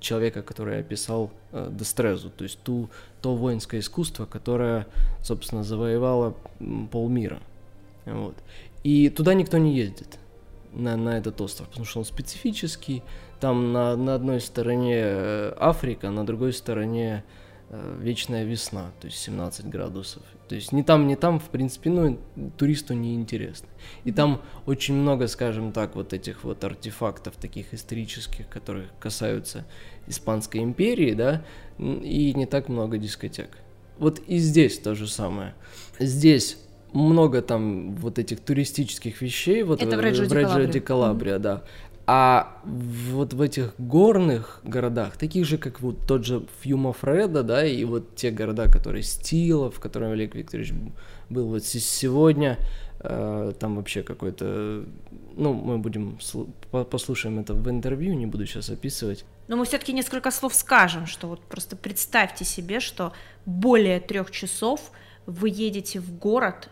человека, 0.00 0.42
который 0.42 0.78
описал 0.78 1.32
э, 1.50 1.68
Дестрезу, 1.72 2.30
то 2.30 2.44
есть 2.44 2.60
ту, 2.62 2.88
то 3.20 3.34
воинское 3.34 3.80
искусство, 3.80 4.26
которое, 4.26 4.86
собственно, 5.24 5.64
завоевало 5.64 6.36
полмира. 6.92 7.40
Вот. 8.06 8.36
И 8.84 9.10
туда 9.10 9.34
никто 9.34 9.58
не 9.58 9.74
ездит 9.74 10.18
на, 10.72 10.96
на 10.96 11.18
этот 11.18 11.40
остров, 11.40 11.68
потому 11.68 11.86
что 11.86 12.00
он 12.00 12.04
специфический. 12.04 13.02
Там 13.40 13.72
на, 13.72 13.96
на 13.96 14.14
одной 14.14 14.40
стороне 14.40 14.96
э, 14.96 15.54
Африка, 15.58 16.10
на 16.10 16.26
другой 16.26 16.52
стороне 16.52 17.24
э, 17.70 17.98
вечная 18.00 18.44
весна, 18.44 18.90
то 19.00 19.06
есть 19.06 19.18
17 19.18 19.66
градусов. 19.66 20.22
То 20.48 20.54
есть 20.54 20.72
ни 20.72 20.82
там, 20.82 21.06
ни 21.06 21.14
там, 21.14 21.38
в 21.38 21.50
принципе, 21.50 21.90
ну, 21.90 22.18
туристу 22.56 22.94
не 22.94 23.14
интересно. 23.14 23.68
И 24.04 24.12
там 24.12 24.40
очень 24.66 24.94
много, 24.94 25.28
скажем 25.28 25.72
так, 25.72 25.94
вот 25.94 26.12
этих 26.12 26.42
вот 26.42 26.64
артефактов 26.64 27.36
таких 27.36 27.74
исторических, 27.74 28.48
которые 28.48 28.88
касаются 28.98 29.66
Испанской 30.06 30.62
империи, 30.62 31.12
да, 31.12 31.44
и 31.78 32.32
не 32.34 32.46
так 32.46 32.68
много 32.68 32.96
дискотек. 32.96 33.58
Вот 33.98 34.20
и 34.26 34.38
здесь 34.38 34.78
то 34.78 34.94
же 34.94 35.06
самое. 35.06 35.54
Здесь 35.98 36.56
много 36.92 37.42
там 37.42 37.94
вот 37.96 38.18
этих 38.18 38.40
туристических 38.40 39.20
вещей, 39.22 39.62
вот 39.62 39.82
Это 39.82 39.96
в, 39.96 40.00
Реджио 40.00 40.64
ди 40.64 40.80
Калабрия, 40.80 41.36
mm-hmm. 41.36 41.38
да. 41.38 41.62
А 42.10 42.62
вот 42.64 43.34
в 43.34 43.42
этих 43.42 43.74
горных 43.76 44.60
городах, 44.64 45.18
таких 45.18 45.44
же, 45.44 45.58
как 45.58 45.80
вот 45.80 46.06
тот 46.06 46.24
же 46.24 46.42
Фьюма 46.62 46.94
Фреда, 46.94 47.42
да, 47.42 47.66
и 47.66 47.84
вот 47.84 48.16
те 48.16 48.30
города, 48.30 48.64
которые 48.64 49.02
Стилов, 49.02 49.76
в 49.76 49.78
котором 49.78 50.12
Олег 50.12 50.34
Викторович 50.34 50.72
был 51.28 51.48
вот 51.48 51.64
сегодня, 51.64 52.56
э, 53.00 53.52
там 53.60 53.76
вообще 53.76 54.02
какой-то, 54.02 54.86
ну, 55.36 55.52
мы 55.52 55.76
будем, 55.76 56.18
послушаем 56.70 57.40
это 57.40 57.52
в 57.52 57.68
интервью, 57.68 58.14
не 58.14 58.24
буду 58.24 58.46
сейчас 58.46 58.70
описывать. 58.70 59.26
Но 59.46 59.56
мы 59.56 59.66
все-таки 59.66 59.92
несколько 59.92 60.30
слов 60.30 60.54
скажем, 60.54 61.04
что 61.04 61.26
вот 61.26 61.40
просто 61.42 61.76
представьте 61.76 62.46
себе, 62.46 62.80
что 62.80 63.12
более 63.44 64.00
трех 64.00 64.30
часов 64.30 64.92
вы 65.26 65.50
едете 65.50 66.00
в 66.00 66.18
город, 66.18 66.70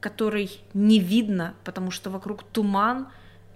который 0.00 0.60
не 0.74 0.98
видно, 0.98 1.54
потому 1.64 1.90
что 1.90 2.10
вокруг 2.10 2.42
туман, 2.42 3.08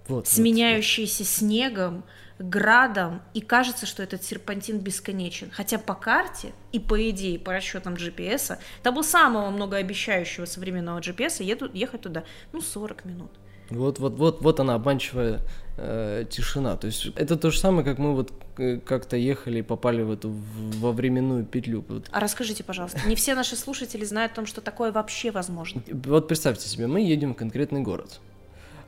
вот, 0.07 0.27
сменяющийся 0.27 1.23
вот, 1.23 1.29
вот. 1.29 1.37
снегом, 1.37 2.03
градом, 2.37 3.21
и 3.33 3.41
кажется, 3.41 3.85
что 3.85 4.03
этот 4.03 4.23
серпантин 4.23 4.79
бесконечен. 4.79 5.49
Хотя 5.51 5.79
по 5.79 5.95
карте 5.95 6.53
и 6.71 6.79
по 6.79 7.09
идее, 7.09 7.39
по 7.39 7.53
расчетам 7.53 7.95
GPS, 7.95 8.57
того 8.83 9.03
самого 9.03 9.49
многообещающего 9.49 10.45
современного 10.45 10.99
GPS, 10.99 11.43
еду, 11.43 11.69
ехать 11.73 12.01
туда, 12.01 12.23
ну, 12.51 12.61
40 12.61 13.05
минут. 13.05 13.31
Вот, 13.69 13.99
вот, 13.99 14.17
вот, 14.17 14.41
вот 14.41 14.59
она 14.59 14.75
обманчивая 14.75 15.41
э, 15.77 16.25
тишина. 16.29 16.75
То 16.75 16.87
есть 16.87 17.07
это 17.15 17.37
то 17.37 17.51
же 17.51 17.59
самое, 17.59 17.83
как 17.83 17.97
мы 17.97 18.13
вот 18.13 18.31
э, 18.57 18.77
как-то 18.77 19.17
ехали 19.17 19.59
и 19.59 19.61
попали 19.61 20.01
в 20.01 20.11
эту 20.11 20.33
во 20.79 20.91
временную 20.91 21.45
петлю. 21.45 21.83
Вот. 21.87 22.07
А 22.11 22.19
расскажите, 22.19 22.63
пожалуйста, 22.63 22.99
не 23.07 23.15
все 23.15 23.35
наши 23.35 23.55
слушатели 23.55 24.05
знают 24.05 24.33
о 24.33 24.35
том, 24.35 24.45
что 24.45 24.61
такое 24.61 24.91
вообще 24.91 25.31
возможно. 25.31 25.81
Вот 25.87 26.27
представьте 26.27 26.67
себе, 26.67 26.87
мы 26.87 27.01
едем 27.01 27.33
в 27.33 27.37
конкретный 27.37 27.81
город. 27.81 28.19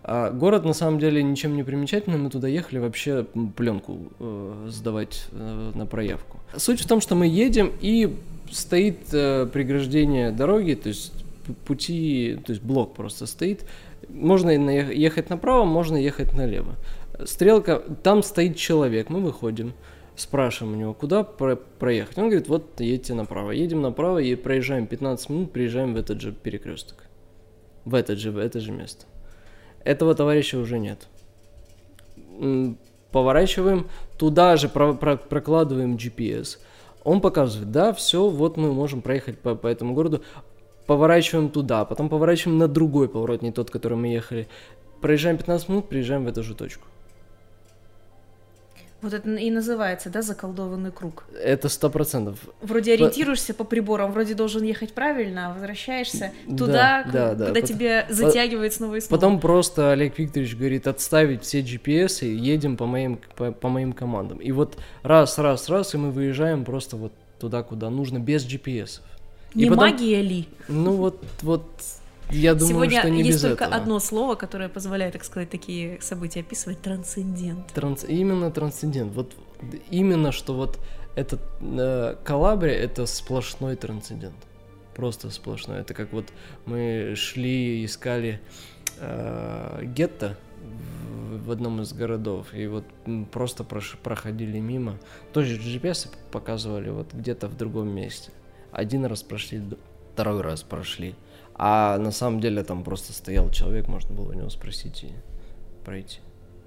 А 0.10 0.32
город 0.32 0.64
на 0.64 0.74
самом 0.74 1.00
деле 1.00 1.22
ничем 1.22 1.58
не 1.58 1.64
примечательный, 1.64 2.18
мы 2.18 2.30
туда 2.30 2.48
ехали 2.48 2.80
вообще 2.80 3.26
пленку 3.58 4.00
э, 4.20 4.68
сдавать 4.70 5.28
э, 5.32 5.72
на 5.76 5.86
проявку. 5.86 6.40
Суть 6.56 6.80
в 6.80 6.88
том, 6.88 7.02
что 7.02 7.16
мы 7.16 7.28
едем 7.28 7.74
и 7.82 8.16
стоит 8.50 9.14
э, 9.14 9.48
преграждение 9.52 10.32
дороги, 10.32 10.76
то 10.76 10.88
есть 10.88 11.12
пути, 11.66 12.40
то 12.46 12.54
есть 12.54 12.64
блок 12.64 12.96
просто 12.96 13.26
стоит, 13.26 13.66
можно 14.10 14.50
ехать 14.50 15.30
направо, 15.30 15.66
можно 15.66 15.96
ехать 15.96 16.34
налево. 16.34 16.76
Стрелка, 17.26 17.80
там 18.04 18.24
стоит 18.24 18.58
человек, 18.58 19.10
мы 19.10 19.22
выходим. 19.22 19.74
спрашиваем 20.16 20.76
у 20.76 20.80
него, 20.80 20.94
куда 20.94 21.24
про 21.24 21.56
проехать. 21.56 22.18
Он 22.18 22.26
говорит, 22.26 22.48
вот 22.48 22.80
едьте 22.80 23.14
направо. 23.14 23.52
Едем 23.52 23.82
направо 23.82 24.20
и 24.20 24.36
проезжаем 24.36 24.88
15 24.88 25.30
минут, 25.30 25.52
приезжаем 25.52 25.94
в 25.94 25.98
этот 25.98 26.22
же 26.22 26.32
перекресток. 26.32 27.04
В 27.86 27.94
этот 27.94 28.18
же, 28.18 28.32
в 28.32 28.38
это 28.38 28.60
же 28.60 28.72
место. 28.72 29.06
Этого 29.84 30.16
товарища 30.16 30.58
уже 30.58 30.80
нет. 30.80 31.08
Поворачиваем, 33.12 33.88
туда 34.18 34.58
же 34.58 34.70
про 34.70 34.94
про 34.94 35.18
прокладываем 35.18 35.96
GPS. 35.96 36.58
Он 37.04 37.22
показывает, 37.22 37.72
да, 37.72 37.94
все, 37.94 38.28
вот 38.28 38.58
мы 38.58 38.74
можем 38.74 39.02
проехать 39.02 39.40
по, 39.40 39.56
по 39.56 39.68
этому 39.68 39.94
городу. 39.94 40.24
Поворачиваем 40.88 41.50
туда, 41.50 41.86
потом 41.86 42.10
поворачиваем 42.10 42.58
на 42.58 42.68
другой 42.68 43.10
поворот, 43.10 43.42
не 43.42 43.52
тот, 43.52 43.70
который 43.70 43.98
мы 43.98 44.08
ехали. 44.08 44.48
Проезжаем 45.02 45.38
15 45.38 45.70
минут, 45.70 45.90
приезжаем 45.90 46.24
в 46.24 46.28
эту 46.28 46.44
же 46.44 46.56
точку. 46.56 46.88
Вот 49.02 49.14
это 49.14 49.30
и 49.30 49.52
называется, 49.52 50.10
да, 50.10 50.24
заколдованный 50.24 50.92
круг. 50.92 51.26
Это 51.40 51.70
сто 51.70 51.90
процентов. 51.92 52.40
Вроде 52.62 52.94
ориентируешься 52.94 53.54
по... 53.54 53.64
по 53.64 53.70
приборам, 53.70 54.12
вроде 54.12 54.34
должен 54.34 54.64
ехать 54.64 54.94
правильно, 54.94 55.52
а 55.52 55.54
возвращаешься 55.54 56.32
туда, 56.48 57.04
да, 57.04 57.36
да, 57.36 57.48
куда 57.48 57.62
да. 57.62 57.62
тебе 57.62 58.06
потом, 58.08 58.16
затягивает 58.16 58.74
снова 58.74 58.96
и 58.96 59.02
снова. 59.02 59.20
Потом 59.20 59.40
просто 59.40 59.92
Олег 59.92 60.18
Викторович 60.18 60.56
говорит, 60.56 60.88
отставить 60.88 61.44
все 61.44 61.62
GPS 61.62 62.26
и 62.26 62.34
едем 62.34 62.76
по 62.76 62.88
моим, 62.88 63.20
по, 63.36 63.52
по 63.52 63.70
моим 63.70 63.94
командам. 63.94 64.40
И 64.40 64.52
вот 64.52 64.78
раз, 65.04 65.38
раз, 65.38 65.70
раз, 65.70 65.94
и 65.94 65.98
мы 65.98 66.10
выезжаем 66.10 66.66
просто 66.66 66.98
вот 66.98 67.12
туда, 67.40 67.62
куда 67.62 67.92
нужно, 67.92 68.18
без 68.18 68.48
GPS. 68.48 69.02
Не 69.54 69.66
и 69.66 69.70
потом, 69.70 69.90
магия 69.90 70.22
ли? 70.22 70.48
Ну 70.68 70.94
вот, 70.94 71.24
вот 71.42 71.66
я 72.30 72.56
думаю, 72.56 72.74
Сегодня 72.74 73.00
что 73.00 73.10
не 73.10 73.24
есть 73.24 73.38
без 73.38 73.42
только 73.42 73.66
этого. 73.66 73.82
одно 73.82 74.00
слово, 74.00 74.36
которое 74.36 74.70
позволяет, 74.70 75.14
так 75.14 75.24
сказать, 75.24 75.50
такие 75.50 76.02
события 76.02 76.42
описывать. 76.42 76.82
Трансцендент. 76.82 77.68
Транс... 77.74 78.04
Именно 78.04 78.52
трансцендент. 78.52 79.14
Вот 79.14 79.34
именно 79.90 80.32
что 80.32 80.54
вот 80.54 80.78
этот 81.16 81.40
э, 81.62 82.16
Калабрия 82.24 82.76
это 82.76 83.06
сплошной 83.06 83.76
трансцендент. 83.76 84.36
Просто 84.96 85.30
сплошной. 85.30 85.80
Это 85.80 85.94
как 85.94 86.12
вот 86.12 86.26
мы 86.66 87.14
шли, 87.16 87.86
искали 87.86 88.42
э, 89.00 89.84
гетто 89.86 90.38
в, 90.62 91.46
в 91.46 91.52
одном 91.52 91.82
из 91.82 91.94
городов, 91.94 92.54
и 92.54 92.68
вот 92.68 92.84
просто 93.32 93.64
прош, 93.64 93.98
проходили 94.04 94.60
мимо. 94.60 94.98
Тоже 95.32 95.58
GPS 95.58 96.10
показывали 96.32 96.90
вот 96.90 97.14
где-то 97.14 97.48
в 97.48 97.56
другом 97.56 97.90
месте. 97.90 98.32
Один 98.78 99.06
раз 99.06 99.24
прошли, 99.24 99.60
второй 100.14 100.42
раз 100.42 100.62
прошли. 100.62 101.16
А 101.56 101.98
на 101.98 102.12
самом 102.12 102.40
деле 102.40 102.64
там 102.64 102.84
просто 102.84 103.12
стоял 103.12 103.50
человек, 103.50 103.88
можно 103.88 104.14
было 104.14 104.30
у 104.30 104.34
него 104.34 104.50
спросить 104.50 105.04
и 105.04 105.10
пройти. 105.84 106.20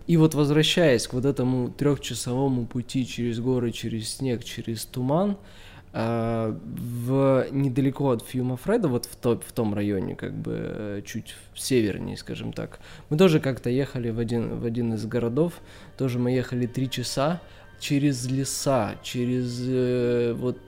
И 0.08 0.16
вот 0.16 0.34
возвращаясь 0.34 1.06
к 1.06 1.12
вот 1.12 1.24
этому 1.24 1.70
трехчасовому 1.70 2.66
пути 2.66 3.06
через 3.06 3.38
горы, 3.38 3.70
через 3.70 4.16
снег, 4.16 4.42
через 4.42 4.86
туман, 4.86 5.36
э, 5.92 6.52
в 6.52 7.46
недалеко 7.52 8.10
от 8.10 8.26
Фьюма 8.26 8.56
Фреда, 8.56 8.88
вот 8.88 9.04
в, 9.04 9.14
то, 9.14 9.38
в 9.38 9.52
том 9.52 9.72
районе, 9.72 10.16
как 10.16 10.34
бы 10.34 10.56
э, 10.58 11.02
чуть 11.06 11.36
севернее, 11.54 12.16
скажем 12.16 12.52
так, 12.52 12.80
мы 13.08 13.18
тоже 13.18 13.38
как-то 13.38 13.70
ехали 13.70 14.10
в 14.10 14.18
один, 14.18 14.58
в 14.58 14.64
один 14.64 14.94
из 14.94 15.06
городов, 15.06 15.52
тоже 15.96 16.18
мы 16.18 16.32
ехали 16.32 16.66
три 16.66 16.90
часа 16.90 17.40
через 17.78 18.28
леса, 18.28 18.96
через 19.04 19.60
э, 19.64 20.32
вот 20.36 20.58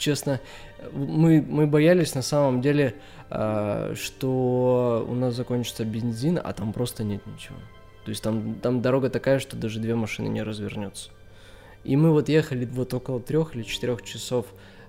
честно, 0.00 0.40
мы, 0.92 1.40
мы 1.40 1.66
боялись 1.66 2.14
на 2.14 2.22
самом 2.22 2.60
деле, 2.60 2.94
э, 3.30 3.94
что 3.96 5.06
у 5.08 5.14
нас 5.14 5.34
закончится 5.34 5.84
бензин, 5.84 6.40
а 6.42 6.52
там 6.52 6.72
просто 6.72 7.04
нет 7.04 7.24
ничего. 7.26 7.58
То 8.04 8.10
есть 8.10 8.22
там, 8.22 8.54
там 8.54 8.82
дорога 8.82 9.10
такая, 9.10 9.38
что 9.38 9.56
даже 9.56 9.78
две 9.78 9.94
машины 9.94 10.28
не 10.28 10.42
развернется. 10.42 11.10
И 11.84 11.96
мы 11.96 12.10
вот 12.10 12.28
ехали 12.28 12.64
вот 12.66 12.92
около 12.92 13.20
трех 13.20 13.54
или 13.54 13.62
четырех 13.62 14.02
часов 14.02 14.46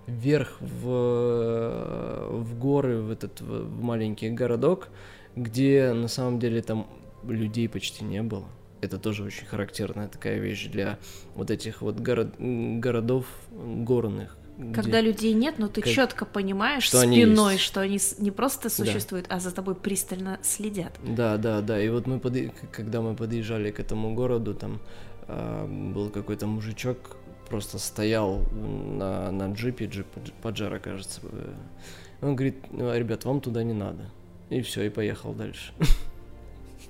вверх 0.08 0.58
в, 0.60 2.30
в 2.30 2.60
горы, 2.60 3.02
в 3.02 3.12
этот 3.12 3.40
в 3.42 3.82
маленький 3.82 4.30
городок, 4.30 4.88
где 5.36 5.94
на 5.94 6.08
самом 6.08 6.40
деле 6.40 6.62
там 6.62 6.88
людей 7.24 7.70
почти 7.70 8.04
не 8.04 8.24
было. 8.24 8.48
Это 8.82 8.98
тоже 8.98 9.24
очень 9.24 9.46
характерная 9.46 10.08
такая 10.08 10.40
вещь 10.40 10.68
для 10.68 10.98
вот 11.36 11.52
этих 11.52 11.82
вот 11.82 12.00
город, 12.00 12.36
городов 12.40 13.26
горных, 13.52 14.36
когда 14.74 15.02
людей 15.02 15.34
нет, 15.34 15.56
но 15.58 15.68
ты 15.68 15.82
как... 15.82 15.92
четко 15.92 16.26
понимаешь 16.26 16.84
что 16.84 17.00
спиной, 17.00 17.54
они 17.54 17.58
что 17.60 17.82
они 17.82 18.00
не 18.20 18.32
просто 18.32 18.70
существуют, 18.70 19.28
да. 19.28 19.36
а 19.36 19.40
за 19.40 19.52
тобой 19.52 19.76
пристально 19.76 20.40
следят. 20.42 21.00
Да, 21.04 21.38
да, 21.38 21.62
да. 21.62 21.82
И 21.82 21.90
вот 21.90 22.08
мы 22.08 22.20
под... 22.20 22.36
когда 22.72 23.02
мы 23.02 23.16
подъезжали 23.16 23.72
к 23.72 23.80
этому 23.80 24.14
городу, 24.14 24.54
там 24.54 24.80
э, 25.28 25.92
был 25.94 26.10
какой-то 26.10 26.48
мужичок, 26.48 27.18
просто 27.50 27.80
стоял 27.80 28.44
на, 28.52 29.32
на 29.32 29.52
джипе, 29.54 29.86
джип 29.86 30.08
Паджара, 30.42 30.80
кажется. 30.80 31.22
Он 32.22 32.36
говорит, 32.36 32.72
«Ну, 32.72 32.94
ребят, 32.96 33.26
вам 33.26 33.42
туда 33.42 33.64
не 33.64 33.74
надо. 33.74 34.10
И 34.50 34.62
все, 34.62 34.84
и 34.84 34.90
поехал 34.90 35.34
дальше. 35.34 35.74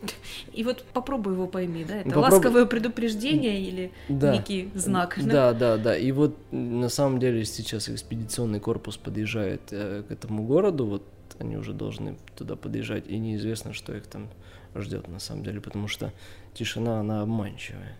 И 0.53 0.63
вот 0.63 0.83
попробуй 0.93 1.33
его 1.33 1.47
пойми, 1.47 1.83
да? 1.83 1.97
Это 1.97 2.09
Попробуй... 2.09 2.31
ласковое 2.31 2.65
предупреждение 2.65 3.61
или 3.61 3.91
да. 4.09 4.33
некий 4.33 4.71
знак? 4.75 5.17
Да? 5.17 5.53
да, 5.53 5.53
да, 5.53 5.77
да. 5.77 5.97
И 5.97 6.11
вот 6.11 6.37
на 6.51 6.89
самом 6.89 7.19
деле 7.19 7.45
сейчас 7.45 7.89
экспедиционный 7.89 8.59
корпус 8.59 8.97
подъезжает 8.97 9.61
э, 9.71 10.03
к 10.07 10.11
этому 10.11 10.43
городу, 10.43 10.85
вот 10.85 11.03
они 11.39 11.57
уже 11.57 11.73
должны 11.73 12.17
туда 12.35 12.55
подъезжать, 12.55 13.07
и 13.07 13.17
неизвестно, 13.17 13.73
что 13.73 13.95
их 13.95 14.07
там 14.07 14.29
ждет 14.75 15.07
на 15.07 15.19
самом 15.19 15.43
деле, 15.43 15.59
потому 15.59 15.87
что 15.87 16.13
тишина, 16.53 16.99
она 16.99 17.21
обманчивая. 17.21 17.97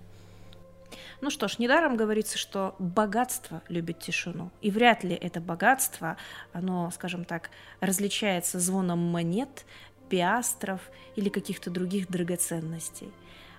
Ну 1.21 1.29
что 1.29 1.47
ж, 1.47 1.59
недаром 1.59 1.97
говорится, 1.97 2.37
что 2.37 2.75
богатство 2.79 3.61
любит 3.69 3.99
тишину. 3.99 4.49
И 4.61 4.71
вряд 4.71 5.03
ли 5.03 5.13
это 5.13 5.39
богатство, 5.39 6.17
оно, 6.51 6.89
скажем 6.91 7.25
так, 7.25 7.51
различается 7.79 8.59
звоном 8.59 8.99
монет, 8.99 9.65
пиастров 10.11 10.81
или 11.15 11.29
каких-то 11.29 11.71
других 11.71 12.09
драгоценностей. 12.09 13.11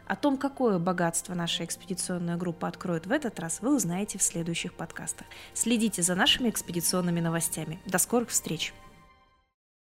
О 0.07 0.17
том, 0.17 0.37
какое 0.37 0.79
богатство 0.79 1.35
наша 1.35 1.65
экспедиционная 1.65 2.37
группа 2.37 2.69
откроет 2.69 3.07
в 3.07 3.13
этот 3.13 3.41
раз, 3.41 3.61
вы 3.63 3.75
узнаете 3.75 4.19
в 4.19 4.23
следующих 4.23 4.75
подкастах. 4.75 5.27
Следите 5.55 6.03
за 6.03 6.15
нашими 6.15 6.51
экспедиционными 6.51 7.21
новостями. 7.21 7.81
До 7.87 7.97
скорых 7.99 8.29
встреч! 8.29 8.75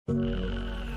thank 0.05 0.87
you 0.87 0.92